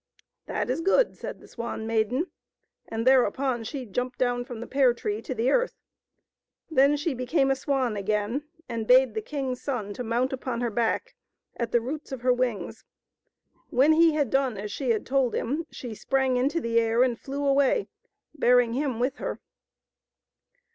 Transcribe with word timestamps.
That 0.47 0.71
is 0.71 0.81
good," 0.81 1.15
said 1.15 1.39
the 1.39 1.47
Swan 1.47 1.85
Maiden, 1.85 2.25
and 2.87 3.05
thereupon 3.05 3.63
she 3.63 3.85
jumped 3.85 4.17
down 4.17 4.45
from 4.45 4.59
the 4.59 4.65
pear 4.65 4.95
tree 4.95 5.21
to 5.21 5.35
the 5.35 5.51
earth. 5.51 5.75
Then 6.71 6.97
she 6.97 7.13
became 7.13 7.51
a 7.51 7.55
swan 7.55 7.95
again, 7.95 8.45
and 8.67 8.87
bade 8.87 9.13
the 9.13 9.21
king's 9.21 9.61
son 9.61 9.93
to 9.93 10.03
mount 10.03 10.33
upon 10.33 10.61
her 10.61 10.71
back 10.71 11.13
at 11.55 11.71
the 11.71 11.79
roots 11.81 12.11
of 12.11 12.21
her 12.21 12.33
wings. 12.33 12.83
When 13.69 13.93
he 13.93 14.13
had 14.15 14.31
done 14.31 14.57
as 14.57 14.71
she 14.71 14.89
had 14.89 15.05
told 15.05 15.35
him, 15.35 15.67
she 15.69 15.93
sprang 15.93 16.35
into 16.35 16.59
the 16.59 16.79
air 16.79 17.03
and 17.03 17.15
flew 17.19 17.45
away, 17.45 17.87
bearing 18.35 18.73
him 18.73 18.99
with 18.99 19.17
her. 19.17 19.39